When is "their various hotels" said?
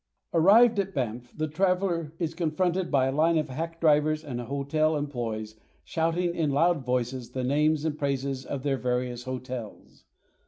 8.63-10.05